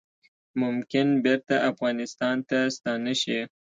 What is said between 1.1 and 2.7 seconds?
بیرته افغانستان ته